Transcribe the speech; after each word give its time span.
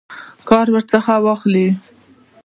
کار 0.47 0.67
ورڅخه 0.73 1.15
واخلي. 1.25 1.67